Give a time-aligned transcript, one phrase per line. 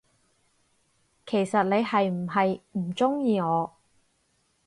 [1.27, 3.71] 其實你係唔係唔鍾意我，？